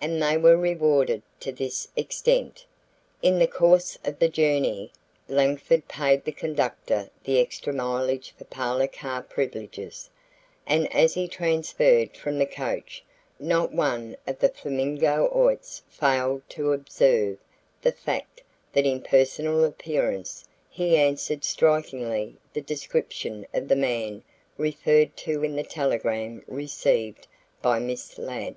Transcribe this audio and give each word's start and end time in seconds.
And 0.00 0.22
they 0.22 0.38
were 0.38 0.56
rewarded 0.56 1.20
to 1.40 1.52
this 1.52 1.88
extent: 1.94 2.64
In 3.20 3.38
the 3.38 3.46
course 3.46 3.98
of 4.02 4.18
the 4.18 4.30
journey, 4.30 4.90
Langford 5.28 5.86
paid 5.88 6.24
the 6.24 6.32
conductor 6.32 7.10
the 7.24 7.38
extra 7.38 7.70
mileage 7.70 8.30
for 8.38 8.44
parlor 8.44 8.86
car 8.88 9.20
privileges, 9.20 10.08
and 10.66 10.90
as 10.90 11.12
he 11.12 11.28
transferred 11.28 12.16
from 12.16 12.38
the 12.38 12.46
coach, 12.46 13.04
not 13.38 13.72
one 13.74 14.16
of 14.26 14.38
the 14.38 14.48
Flamingoites 14.48 15.82
failed 15.90 16.40
to 16.48 16.72
observe 16.72 17.36
the 17.82 17.92
fact 17.92 18.40
that 18.72 18.86
in 18.86 19.02
personal 19.02 19.64
appearance 19.64 20.48
he 20.70 20.96
answered 20.96 21.44
strikingly 21.44 22.36
the 22.54 22.62
description 22.62 23.44
of 23.52 23.68
the 23.68 23.76
man 23.76 24.22
referred 24.56 25.14
to 25.18 25.44
in 25.44 25.56
the 25.56 25.62
telegram 25.62 26.42
received 26.48 27.26
by 27.60 27.78
Miss 27.78 28.16
Ladd. 28.16 28.56